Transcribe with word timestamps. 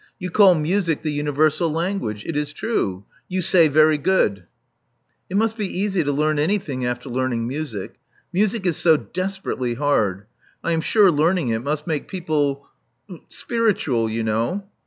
You 0.17 0.31
call 0.31 0.55
music 0.55 1.03
the 1.03 1.11
universal 1.11 1.69
language. 1.71 2.25
It 2.25 2.35
is 2.35 2.53
true. 2.53 3.05
You 3.29 3.39
say 3.43 3.67
very 3.67 3.99
goodh." 3.99 4.45
It 5.29 5.37
must 5.37 5.55
be 5.57 5.67
easy 5.79 6.03
to 6.03 6.11
learn 6.11 6.39
anything 6.39 6.83
after 6.87 7.07
learning 7.07 7.47
music. 7.47 7.97
Music 8.33 8.65
is 8.65 8.77
so 8.77 8.97
desperately 8.97 9.75
hard. 9.75 10.25
I 10.63 10.71
am 10.71 10.81
sure 10.81 11.11
learning 11.11 11.49
it 11.49 11.59
must 11.59 11.85
make 11.85 12.07
people— 12.07 12.67
spiritual, 13.29 14.09
you 14.09 14.23
know." 14.23 14.63